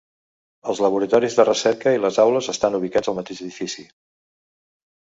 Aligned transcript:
Els 0.71 0.79
laboratoris 0.85 1.37
de 1.41 1.45
recerca 1.51 1.95
i 1.99 2.01
les 2.07 2.19
aules 2.27 2.51
estan 2.55 2.79
ubicats 2.81 3.13
al 3.13 3.21
mateix 3.21 3.47
edifici. 3.47 3.89